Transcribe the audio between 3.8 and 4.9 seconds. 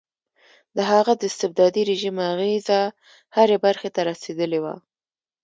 ته رسېدلې وه.